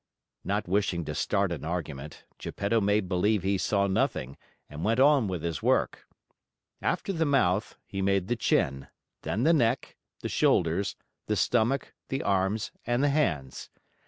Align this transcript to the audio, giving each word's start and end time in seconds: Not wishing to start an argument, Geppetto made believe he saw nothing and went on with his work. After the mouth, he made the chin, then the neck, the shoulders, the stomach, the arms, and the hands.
Not 0.43 0.67
wishing 0.67 1.05
to 1.05 1.13
start 1.13 1.51
an 1.51 1.63
argument, 1.63 2.23
Geppetto 2.39 2.81
made 2.81 3.07
believe 3.07 3.43
he 3.43 3.59
saw 3.59 3.85
nothing 3.85 4.35
and 4.67 4.83
went 4.83 4.99
on 4.99 5.27
with 5.27 5.43
his 5.43 5.61
work. 5.61 6.07
After 6.81 7.13
the 7.13 7.23
mouth, 7.23 7.77
he 7.85 8.01
made 8.01 8.27
the 8.27 8.35
chin, 8.35 8.87
then 9.21 9.43
the 9.43 9.53
neck, 9.53 9.97
the 10.21 10.27
shoulders, 10.27 10.95
the 11.27 11.35
stomach, 11.35 11.93
the 12.09 12.23
arms, 12.23 12.71
and 12.83 13.03
the 13.03 13.09
hands. 13.09 13.69